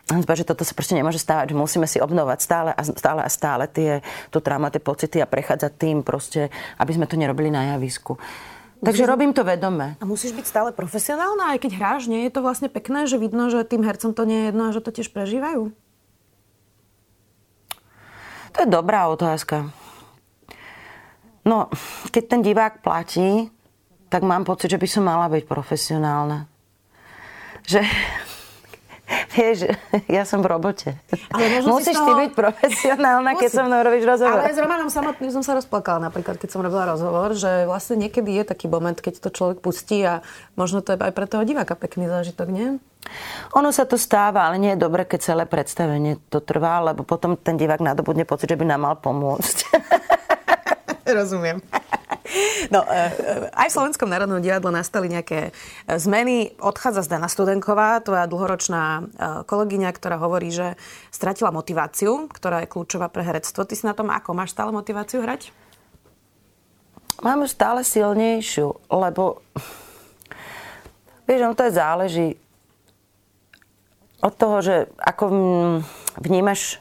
[0.07, 3.64] že toto sa proste nemôže stávať, že musíme si obnovať stále a stále a stále
[3.66, 6.47] tie, tú trauma, tie pocity a prechádzať tým proste,
[6.79, 8.14] aby sme to nerobili na javisku.
[8.79, 9.11] Takže musíš...
[9.11, 9.99] robím to vedome.
[9.99, 13.51] A musíš byť stále profesionálna, aj keď hráš, nie je to vlastne pekné, že vidno,
[13.51, 15.75] že tým hercom to nie je jedno a že to tiež prežívajú?
[18.55, 19.69] To je dobrá otázka.
[21.47, 21.71] No,
[22.14, 23.51] keď ten divák platí,
[24.09, 26.47] tak mám pocit, že by som mala byť profesionálna.
[27.66, 27.83] Že,
[29.35, 29.71] vieš,
[30.11, 30.99] ja som v robote.
[31.31, 32.07] Ale Musíš toho...
[32.11, 33.42] ty byť profesionálna, Musím.
[33.42, 34.40] keď so mnou robíš rozhovor.
[34.42, 38.42] Ale s Romanom samotným som sa rozplakala napríklad, keď som robila rozhovor, že vlastne niekedy
[38.42, 40.27] je taký moment, keď to človek pustí a
[40.59, 42.69] možno to je aj pre toho diváka pekný zážitok, nie?
[43.55, 47.38] Ono sa to stáva, ale nie je dobre, keď celé predstavenie to trvá, lebo potom
[47.38, 49.57] ten divák nadobudne pocit, že by nám mal pomôcť.
[51.07, 51.62] Rozumiem.
[52.75, 53.03] No, e, e,
[53.53, 56.57] aj v Slovenskom národnom divadle nastali nejaké e, zmeny.
[56.59, 59.07] Odchádza Zdena Studenková, tvoja dlhoročná
[59.46, 60.75] kolegyňa, ktorá hovorí, že
[61.14, 63.62] stratila motiváciu, ktorá je kľúčová pre herectvo.
[63.62, 64.35] Ty si na tom ako?
[64.35, 65.55] Máš stále motiváciu hrať?
[67.25, 69.40] Mám stále silnejšiu, lebo
[71.25, 72.29] vieš, on to je záleží
[74.20, 75.25] od toho, že ako
[76.20, 76.81] vnímaš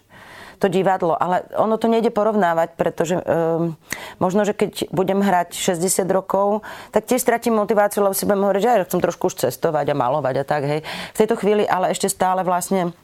[0.59, 1.15] to divadlo.
[1.15, 3.75] Ale ono to nejde porovnávať, pretože um,
[4.19, 8.61] možno, že keď budem hrať 60 rokov, tak tiež stratím motiváciu, lebo si budem hovoriť,
[8.61, 10.81] že ja chcem trošku už cestovať a malovať a tak, hej.
[11.15, 12.95] V tejto chvíli, ale ešte stále vlastne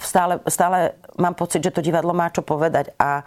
[0.00, 3.26] stále, stále mám pocit, že to divadlo má čo povedať a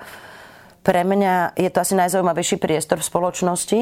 [0.82, 3.80] pre mňa je to asi najzaujímavejší priestor v spoločnosti.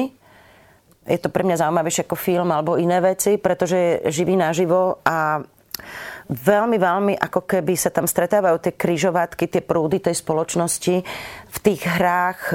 [1.08, 5.40] Je to pre mňa zaujímavejšie ako film alebo iné veci, pretože je živý naživo a
[6.30, 10.94] veľmi, veľmi ako keby sa tam stretávajú tie kryžovatky, tie prúdy tej spoločnosti
[11.50, 12.38] v tých hrách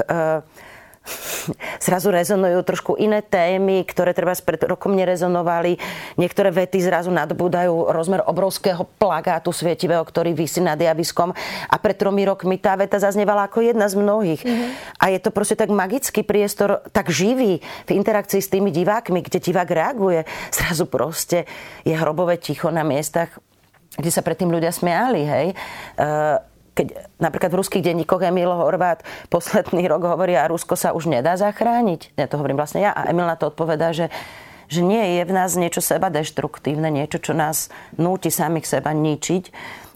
[1.86, 5.78] zrazu rezonujú trošku iné témy, ktoré treba pred rokom nerezonovali.
[6.18, 11.32] Niektoré vety zrazu nadbúdajú rozmer obrovského plagátu svietivého, ktorý vysí nad javiskom.
[11.70, 14.42] A pred tromi rokmi tá veta zaznievala ako jedna z mnohých.
[14.42, 14.70] Mm-hmm.
[14.98, 19.38] A je to proste tak magický priestor, tak živý v interakcii s tými divákmi, kde
[19.38, 20.26] divák reaguje.
[20.50, 21.46] Zrazu proste
[21.86, 23.30] je hrobové ticho na miestach,
[23.96, 25.46] kde sa predtým ľudia smiali, hej.
[25.96, 26.38] Uh,
[26.76, 29.00] keď napríklad v ruských denníkoch Emil Horvát
[29.32, 32.12] posledný rok hovorí, a Rusko sa už nedá zachrániť.
[32.20, 32.92] Ja to hovorím vlastne ja.
[32.92, 34.12] A Emil na to odpovedá, že,
[34.68, 39.44] že nie je v nás niečo seba deštruktívne, niečo, čo nás núti samých seba ničiť.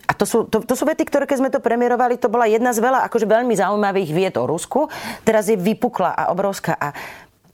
[0.08, 2.74] A to sú, to, to sú vety, ktoré keď sme to premiérovali, to bola jedna
[2.74, 4.90] z veľa akože veľmi zaujímavých vied o Rusku.
[5.22, 6.74] Teraz je vypukla a obrovská.
[6.74, 6.96] A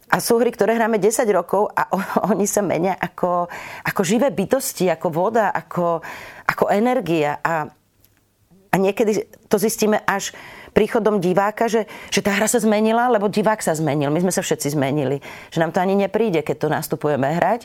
[0.07, 1.91] a sú hry, ktoré hráme 10 rokov a
[2.33, 3.51] oni sa menia ako,
[3.83, 6.01] ako živé bytosti, ako voda, ako,
[6.47, 7.43] ako energia.
[7.43, 7.67] A,
[8.71, 10.31] a niekedy to zistíme až
[10.71, 14.13] príchodom diváka, že, že tá hra sa zmenila, lebo divák sa zmenil.
[14.13, 15.19] My sme sa všetci zmenili.
[15.51, 17.65] Že nám to ani nepríde, keď to nastupujeme hrať.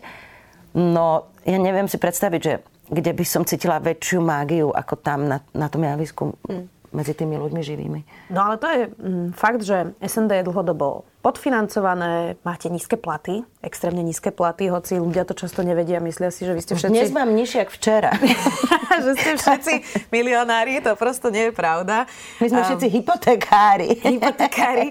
[0.71, 2.53] No, ja neviem si predstaviť, že
[2.91, 6.35] kde by som cítila väčšiu mágiu ako tam na, na tom javisku.
[6.47, 7.99] Mm medzi tými ľuďmi živými.
[8.35, 14.01] No ale to je mm, fakt, že SND je dlhodobo podfinancované, máte nízke platy, extrémne
[14.01, 16.91] nízke platy, hoci ľudia to často nevedia, myslia si, že vy ste všetci...
[16.91, 18.11] Dnes mám nižšie ako včera.
[19.05, 19.73] že ste všetci
[20.09, 22.09] milionári, to prosto nie je pravda.
[22.41, 23.89] My sme um, všetci hypotekári.
[24.17, 24.85] hypotekári.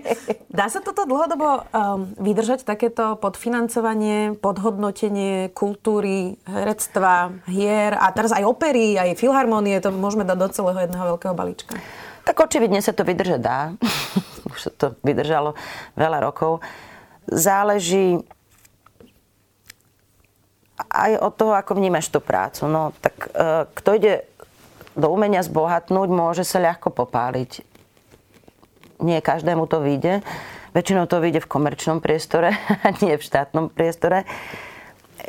[0.47, 8.47] Dá sa toto dlhodobo um, vydržať, takéto podfinancovanie, podhodnotenie kultúry, herectva, hier a teraz aj
[8.47, 11.75] opery, aj filharmonie, to môžeme dať do celého jedného veľkého balíčka.
[12.23, 13.75] Tak očividne sa to vydržať dá.
[14.51, 15.55] Už to vydržalo
[15.95, 16.59] veľa rokov.
[17.31, 18.19] Záleží
[20.91, 22.67] aj od toho, ako vnímaš tú prácu.
[22.67, 24.15] No, tak e, kto ide
[24.99, 27.63] do umenia zbohatnúť, môže sa ľahko popáliť.
[29.01, 30.25] Nie každému to vyjde.
[30.75, 34.27] Väčšinou to vyjde v komerčnom priestore a nie v štátnom priestore.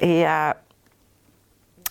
[0.02, 0.56] Ja,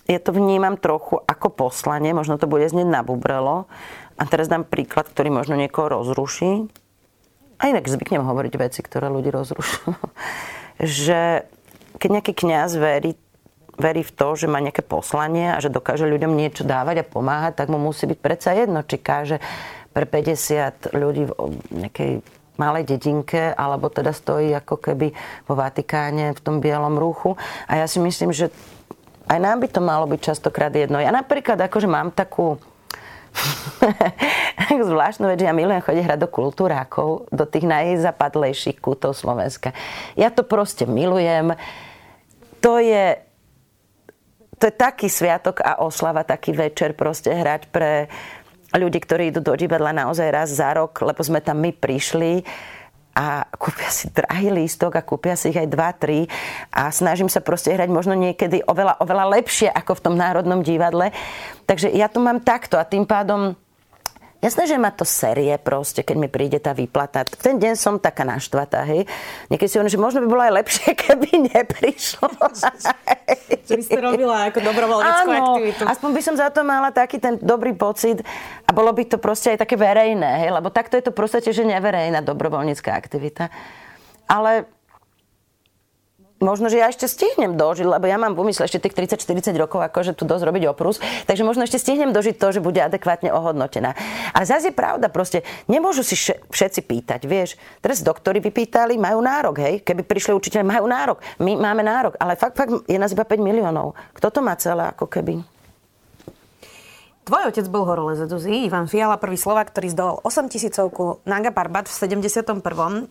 [0.08, 3.68] ja to vnímam trochu ako poslanie, možno to bude znieť na bubrelo,
[4.20, 6.68] a teraz dám príklad, ktorý možno niekoho rozruší.
[7.60, 9.92] A inak zvyknem hovoriť veci, ktoré ľudí rozrušujú.
[10.80, 11.44] že
[12.00, 13.12] keď nejaký kňaz verí,
[13.76, 17.60] verí v to, že má nejaké poslanie a že dokáže ľuďom niečo dávať a pomáhať,
[17.60, 19.36] tak mu musí byť predsa jedno, či káže
[19.92, 21.32] pre 50 ľudí v
[21.68, 22.12] nejakej
[22.56, 25.16] malej dedinke, alebo teda stojí ako keby
[25.48, 27.36] vo Vatikáne v tom bielom ruchu.
[27.64, 28.52] A ja si myslím, že
[29.30, 30.98] Aj nám by to malo byť častokrát jedno.
[30.98, 32.58] Ja napríklad akože mám takú
[34.90, 39.72] zvláštnu vec, ja milujem chodiť hrať do kultúrákov, do tých najzapadlejších kútov Slovenska.
[40.18, 41.54] Ja to proste milujem.
[42.60, 43.16] To je,
[44.60, 48.12] to je taký sviatok a oslava, taký večer proste hrať pre
[48.76, 52.46] ľudí, ktorí idú do divadla naozaj raz za rok, lebo sme tam my prišli
[53.14, 56.30] a kúpia si drahý lístok a kúpia si ich aj dva, tri
[56.70, 61.10] a snažím sa proste hrať možno niekedy oveľa, oveľa lepšie ako v tom Národnom divadle.
[61.66, 63.58] Takže ja to mám takto a tým pádom
[64.40, 67.28] Jasné, že má to série proste, keď mi príde tá výplata.
[67.28, 69.04] V ten deň som taká naštvatá, hej.
[69.52, 72.24] Niekedy si hovorím, že možno by bolo aj lepšie, keby neprišlo.
[73.68, 75.82] že by ste robila ako dobrovoľníckú aktivitu.
[75.84, 78.24] aspoň by som za to mala taký ten dobrý pocit
[78.64, 80.50] a bolo by to proste aj také verejné, hej.
[80.56, 83.52] Lebo takto je to proste, že neverejná dobrovoľnícka aktivita.
[84.24, 84.64] Ale
[86.40, 89.84] možno, že ja ešte stihnem dožiť, lebo ja mám v úmysle ešte tých 30-40 rokov
[89.84, 90.98] akože tu dosť robiť oprus,
[91.28, 93.92] takže možno ešte stihnem dožiť to, že bude adekvátne ohodnotená.
[94.32, 96.16] Ale zase je pravda, proste nemôžu si
[96.48, 97.60] všetci pýtať, vieš.
[97.84, 99.74] Teraz doktori vypýtali, majú nárok, hej.
[99.84, 101.20] Keby prišli učiteľe, majú nárok.
[101.38, 103.92] My máme nárok, ale fakt, fakt je nás iba 5 miliónov.
[104.16, 105.49] Kto to má celé ako keby?
[107.20, 111.84] Tvoj otec bol horolezec Zuzi, Ivan Fiala, prvý Slovak, ktorý zdolal 8 tisícovku Nanga Parbat
[111.84, 112.64] v 71.
[112.64, 113.02] E,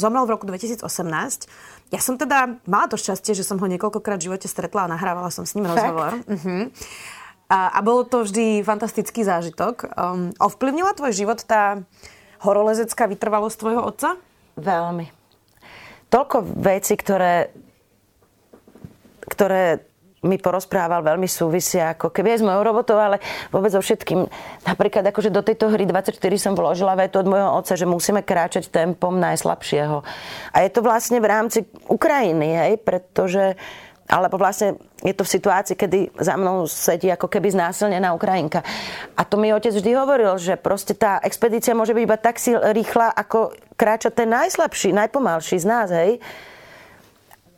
[0.00, 0.88] zomrel v roku 2018.
[1.92, 5.28] Ja som teda mala to šťastie, že som ho niekoľkokrát v živote stretla a nahrávala
[5.28, 5.84] som s ním Fakt?
[5.84, 6.12] rozhovor.
[6.24, 6.72] Uh-huh.
[7.52, 9.84] A, a bolo to vždy fantastický zážitok.
[9.96, 11.84] Um, ovplyvnila tvoj život tá
[12.40, 14.08] horolezecká vytrvalosť tvojho otca?
[14.56, 15.12] Veľmi.
[16.08, 17.52] Toľko vecí, ktoré,
[19.28, 19.84] ktoré
[20.26, 23.22] mi porozprával, veľmi súvisia, ako keby aj s mojou robotou, ale
[23.54, 24.26] vôbec so všetkým.
[24.66, 28.66] Napríklad akože do tejto hry 24 som vložila vetu od môjho otca, že musíme kráčať
[28.66, 30.02] tempom najslabšieho.
[30.50, 33.54] A je to vlastne v rámci Ukrajiny, hej, pretože
[34.08, 38.64] alebo vlastne je to v situácii, kedy za mnou sedí ako keby znásilnená Ukrajinka.
[39.14, 42.56] A to mi otec vždy hovoril, že proste tá expedícia môže byť iba tak si
[42.56, 46.24] rýchla, ako kráča ten najslabší, najpomalší z nás, hej.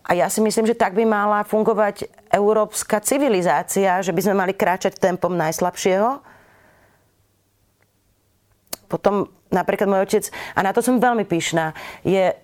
[0.05, 4.53] A ja si myslím, že tak by mala fungovať európska civilizácia, že by sme mali
[4.57, 6.21] kráčať tempom najslabšieho.
[8.91, 10.25] Potom napríklad môj otec,
[10.57, 12.35] a na to som veľmi pyšná, je,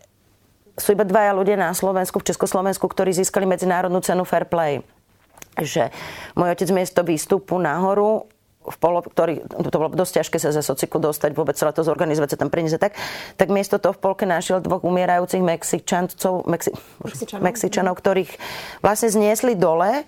[0.79, 4.85] sú iba dvaja ľudia na Slovensku, v Československu, ktorí získali medzinárodnú cenu Fair Play.
[5.59, 5.91] Že
[6.39, 8.29] môj otec miesto výstupu nahoru
[8.67, 12.35] v polo, ktorý, to bolo dosť ťažké sa za sociku dostať, vôbec celé to zorganizovať,
[12.35, 12.93] sa tam priniesť tak,
[13.39, 17.43] tak miesto toho v polke našiel dvoch umierajúcich Mexičancov, Mexi, Mexičanov.
[17.43, 18.31] Mexičanov, ktorých
[18.83, 20.05] vlastne zniesli dole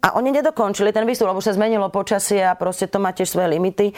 [0.00, 3.52] a oni nedokončili ten výstup, lebo sa zmenilo počasie a proste to má tiež svoje
[3.52, 3.92] limity.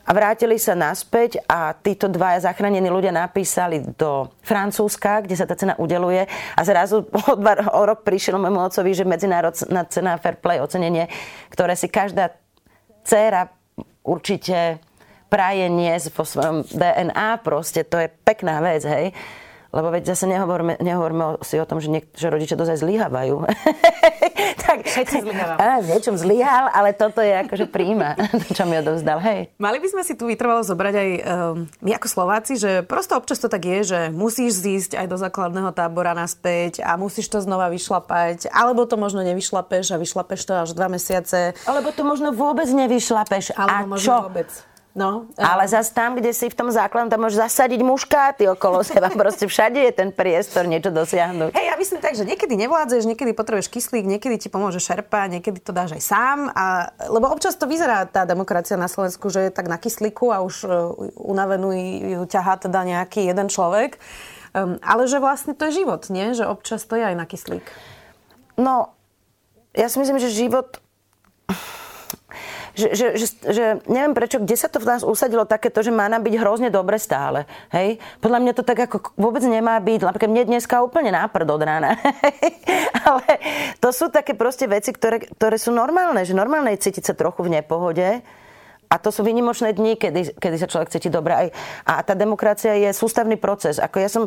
[0.00, 5.54] A vrátili sa naspäť a títo dvaja zachránení ľudia napísali do Francúzska, kde sa tá
[5.54, 6.24] cena udeluje
[6.56, 11.06] a zrazu o, dva, o rok prišiel môjmu otcovi, že medzinárodná cena Fair Play ocenenie,
[11.52, 12.32] ktoré si každá
[13.04, 13.48] dcera
[14.04, 14.78] určite
[15.30, 17.86] praje niesť vo svojom DNA proste.
[17.86, 19.14] To je pekná vec, hej.
[19.70, 23.46] Lebo veď zase nehovorme, nehovorme si o tom, že, niek- že rodičia dozaj zlyhávajú.
[24.66, 25.58] tak, Všetci zlyhávajú.
[25.62, 28.18] Á, niečom zlyhal, ale toto je akože príjma,
[28.56, 29.22] čo mi odovzdal.
[29.22, 29.54] Hej.
[29.62, 31.22] Mali by sme si tu vytrvalo zobrať aj um,
[31.86, 35.70] my ako Slováci, že prosto občas to tak je, že musíš zísť aj do základného
[35.70, 40.74] tábora naspäť a musíš to znova vyšlapať, alebo to možno nevyšlapeš a vyšlapeš to až
[40.74, 41.54] dva mesiace.
[41.62, 43.54] Alebo to možno vôbec nevyšlapeš.
[43.54, 44.26] Alebo a čo?
[44.26, 44.50] vôbec.
[44.90, 49.06] No, ale zase tam, kde si v tom základnom, tam môžeš zasadiť muškáty okolo seba.
[49.06, 51.54] Proste všade je ten priestor niečo dosiahnuť.
[51.54, 55.62] Hej, ja myslím tak, že niekedy nevládzeš, niekedy potrebuješ kyslík, niekedy ti pomôže šerpa, niekedy
[55.62, 56.38] to dáš aj sám.
[56.58, 60.42] A, lebo občas to vyzerá tá demokracia na Slovensku, že je tak na kyslíku a
[60.42, 61.70] už uh, unavenú
[62.02, 64.02] ju ťahá teda nejaký jeden človek.
[64.50, 66.34] Um, ale že vlastne to je život, nie?
[66.34, 67.62] Že občas to je aj na kyslík.
[68.58, 68.90] No,
[69.70, 70.82] ja si myslím, že život
[72.74, 76.06] že, že, že, že neviem prečo, kde sa to v nás usadilo takéto, že má
[76.06, 77.46] nám byť hrozne dobre stále.
[77.74, 77.98] Hej?
[78.22, 80.00] Podľa mňa to tak ako vôbec nemá byť.
[80.06, 81.98] Napríklad mne dneska úplne náprd od rána.
[83.08, 83.26] Ale
[83.82, 86.22] to sú také proste veci, ktoré, ktoré sú normálne.
[86.22, 88.22] Že normálne je cítiť sa trochu v nepohode.
[88.90, 91.54] A to sú vynimočné dni, kedy, kedy sa človek cíti dobre.
[91.86, 93.78] A tá demokracia je sústavný proces.
[93.78, 94.26] Ako ja som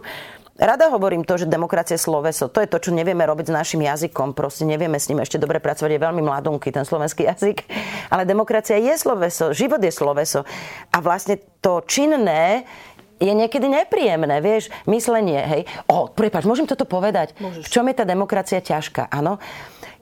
[0.53, 2.45] Rada hovorím to, že demokracia je sloveso.
[2.45, 4.37] To je to, čo nevieme robiť s našim jazykom.
[4.37, 5.97] Proste nevieme s ním ešte dobre pracovať.
[5.97, 7.65] Je veľmi mladunky ten slovenský jazyk.
[8.13, 9.49] Ale demokracia je sloveso.
[9.49, 10.45] Život je sloveso.
[10.93, 12.69] A vlastne to činné
[13.17, 15.61] je niekedy nepríjemné, vieš, myslenie, hej.
[15.89, 17.33] O, prepáč, môžem toto povedať?
[17.41, 17.65] Môžeš.
[17.65, 19.09] V čom je tá demokracia ťažká?
[19.09, 19.41] Áno.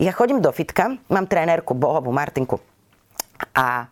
[0.02, 2.60] Ja chodím do fitka, mám trénerku Bohovú, Martinku.
[3.56, 3.88] A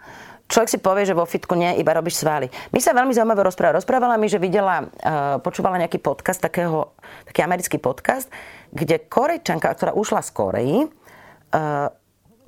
[0.49, 2.49] človek si povie, že vo fitku nie, iba robíš svaly.
[2.73, 3.77] My sa veľmi zaujímavé rozprávali.
[3.77, 6.97] Rozprávala mi, že videla, uh, počúvala nejaký podcast, takého,
[7.29, 8.27] taký americký podcast,
[8.73, 11.87] kde Korejčanka, ktorá ušla z Koreji, uh,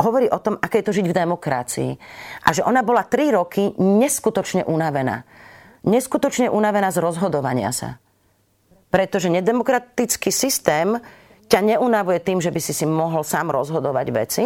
[0.02, 1.92] hovorí o tom, aké je to žiť v demokracii.
[2.42, 5.22] A že ona bola tri roky neskutočne unavená.
[5.86, 8.02] Neskutočne unavená z rozhodovania sa.
[8.90, 10.98] Pretože nedemokratický systém
[11.48, 14.46] ťa neunavuje tým, že by si si mohol sám rozhodovať veci,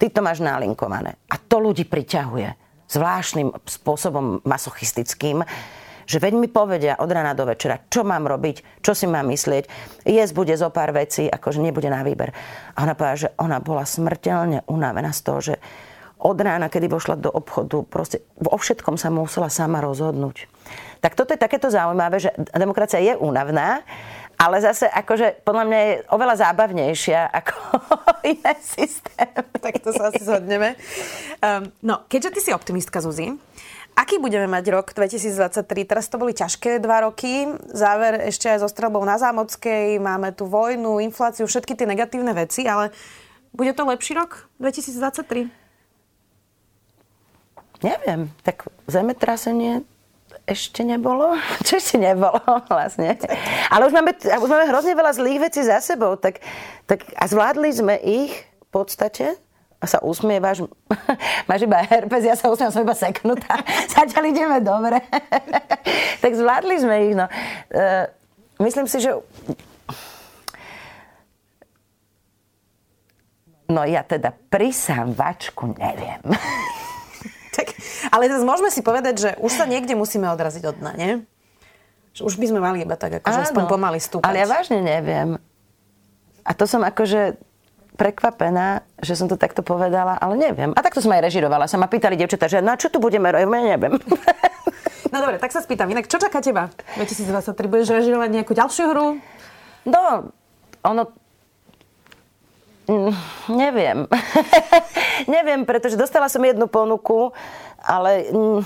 [0.00, 1.20] ty to máš nalinkované.
[1.28, 5.44] A to ľudí priťahuje zvláštnym spôsobom masochistickým,
[6.08, 9.68] že veď mi povedia od rana do večera, čo mám robiť, čo si mám myslieť.
[10.08, 12.32] Jesť bude zo pár vecí, akože nebude na výber.
[12.72, 15.54] A ona povedala, že ona bola smrteľne unavená z toho, že
[16.18, 20.50] od rána, kedy vošla do obchodu, proste vo všetkom sa musela sama rozhodnúť.
[20.98, 23.86] Tak toto je takéto zaujímavé, že demokracia je únavná,
[24.38, 27.54] ale zase akože podľa mňa je oveľa zábavnejšia ako
[28.38, 29.50] iné systémy.
[29.58, 30.78] Tak to sa asi zhodneme.
[31.42, 33.34] Um, no, keďže ty si optimistka, Zuzi,
[33.98, 35.66] aký budeme mať rok 2023?
[35.90, 37.50] Teraz to boli ťažké dva roky.
[37.74, 39.98] Záver ešte aj so strelbou na Zámockej.
[39.98, 42.94] Máme tu vojnu, infláciu, všetky tie negatívne veci, ale
[43.50, 45.50] bude to lepší rok 2023?
[47.82, 48.30] Neviem.
[48.46, 49.82] Tak zemetrasenie
[50.44, 51.34] ešte nebolo?
[51.66, 52.38] Čo ešte nebolo
[52.72, 53.16] vlastne?
[53.72, 56.44] Ale už máme, už máme hrozne veľa zlých vecí za sebou, tak,
[56.84, 59.34] tak a zvládli sme ich v podstate
[59.78, 60.66] a sa usmievaš,
[61.48, 63.62] máš iba herpes, ja sa usmievam, som iba seknutá.
[63.90, 64.98] Zatiaľ ideme dobre.
[66.22, 67.26] tak zvládli sme ich, no.
[67.70, 68.06] Uh,
[68.58, 69.14] myslím si, že
[73.68, 76.24] No ja teda prisám vačku neviem.
[78.08, 81.12] Ale zase môžeme si povedať, že už sa niekde musíme odraziť od dna, nie?
[82.16, 84.26] Že už by sme mali iba tak, akože aspoň pomaly stúpať.
[84.26, 85.38] Ale ja vážne neviem.
[86.42, 87.36] A to som akože
[87.98, 90.70] prekvapená, že som to takto povedala, ale neviem.
[90.72, 91.66] A takto som aj režirovala.
[91.66, 93.44] Sa ma pýtali devčatá, že na čo tu budeme robiť?
[93.44, 93.94] Ja neviem.
[95.08, 95.88] No dobre, tak sa spýtam.
[95.88, 96.68] Inak, čo čaká teba
[97.00, 97.56] 2023?
[97.64, 99.16] Budeš režirovať nejakú ďalšiu hru?
[99.88, 100.28] No,
[100.84, 101.02] ono
[102.88, 103.12] Mm,
[103.52, 103.98] neviem.
[105.34, 107.36] neviem, pretože dostala som jednu ponuku,
[107.84, 108.60] ale mm,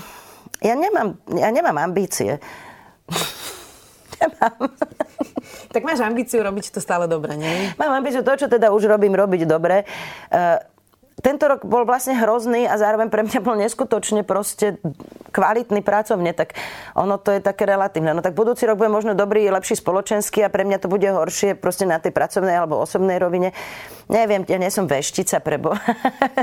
[0.63, 2.39] ja nemám, ja nemám ambície.
[4.23, 4.71] nemám.
[5.75, 7.75] tak máš ambíciu robiť to stále dobre, nie?
[7.75, 9.83] Mám ambíciu to, čo teda už robím, robiť dobre.
[10.31, 10.55] Uh,
[11.21, 14.81] tento rok bol vlastne hrozný a zároveň pre mňa bol neskutočne proste
[15.29, 16.57] kvalitný pracovne, tak
[16.97, 18.17] ono to je také relatívne.
[18.17, 21.53] No tak budúci rok bude možno dobrý, lepší spoločenský a pre mňa to bude horšie
[21.53, 23.53] proste na tej pracovnej alebo osobnej rovine.
[24.09, 25.77] Neviem, ja nie som veštica prebo.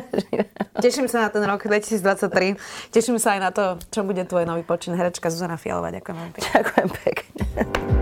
[0.84, 2.56] Teším sa na ten rok 2023.
[2.94, 4.94] Teším sa aj na to, čo bude tvoj nový počin.
[4.94, 5.92] Herečka Zuzana Fialová.
[5.92, 6.50] Ďakujem pekne.
[6.56, 7.99] Ďakujem pekne.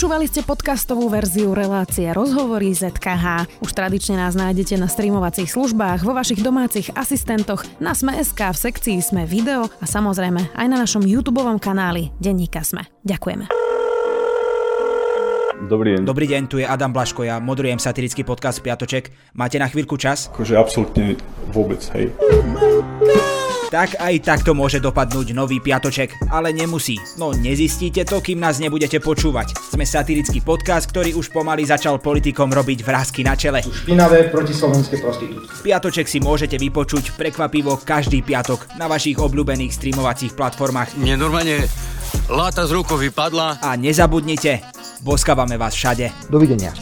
[0.00, 3.60] Počúvali ste podcastovú verziu relácie Rozhovory ZKH.
[3.60, 8.96] Už tradične nás nájdete na streamovacích službách, vo vašich domácich asistentoch, na Sme.sk, v sekcii
[9.04, 12.88] Sme video a samozrejme aj na našom YouTube kanáli Denníka Sme.
[13.04, 13.52] Ďakujeme.
[15.68, 16.02] Dobrý deň.
[16.08, 19.12] Dobrý deň, tu je Adam Blaško, ja moderujem satirický podcast Piatoček.
[19.36, 20.32] Máte na chvíľku čas?
[20.32, 21.20] Akože absolútne
[21.52, 22.08] vôbec, hej.
[23.70, 26.98] Tak aj takto môže dopadnúť nový piatoček, ale nemusí.
[27.14, 29.54] No nezistíte to, kým nás nebudete počúvať.
[29.54, 33.62] Sme satirický podcast, ktorý už pomaly začal politikom robiť vrázky na čele.
[33.62, 35.46] Špinavé protislovenské prostitútky.
[35.62, 40.98] Piatoček si môžete vypočuť prekvapivo každý piatok na vašich obľúbených streamovacích platformách.
[40.98, 41.62] Mne normálne
[42.26, 43.62] láta z rukou vypadla.
[43.62, 44.66] A nezabudnite,
[45.06, 46.10] boskávame vás všade.
[46.26, 46.74] Dovidenia.